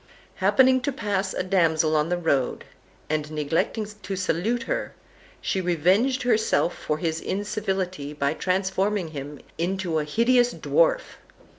[0.37, 2.63] Happening to pass a damsel on his road,
[3.07, 4.95] and neglecting to salute her,
[5.41, 11.17] she revenged herself for his incivility by transforming him into a hideous dwarf.